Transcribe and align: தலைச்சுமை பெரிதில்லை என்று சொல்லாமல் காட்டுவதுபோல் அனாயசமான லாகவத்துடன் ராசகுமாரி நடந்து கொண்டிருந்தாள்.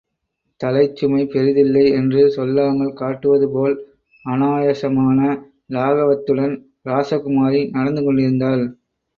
தலைச்சுமை 0.61 1.19
பெரிதில்லை 1.25 1.83
என்று 1.91 2.21
சொல்லாமல் 2.29 2.93
காட்டுவதுபோல் 2.93 3.75
அனாயசமான 4.25 5.19
லாகவத்துடன் 5.67 6.55
ராசகுமாரி 6.85 7.71
நடந்து 7.71 8.03
கொண்டிருந்தாள். 8.03 8.65